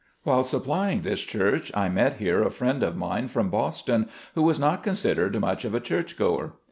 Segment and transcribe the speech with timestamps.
[0.23, 4.59] While supplying this church I met here a friend of mine from Boston, who was
[4.59, 6.53] not considered much of a church goer.